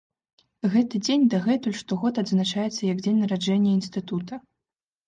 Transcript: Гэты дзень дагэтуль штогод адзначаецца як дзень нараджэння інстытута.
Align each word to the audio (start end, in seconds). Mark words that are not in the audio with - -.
Гэты 0.75 1.01
дзень 1.07 1.27
дагэтуль 1.35 1.77
штогод 1.83 2.15
адзначаецца 2.23 2.77
як 2.93 2.97
дзень 3.07 3.21
нараджэння 3.27 3.77
інстытута. 3.79 4.45